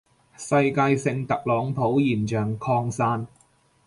[0.35, 3.27] 世界性特朗普現象擴散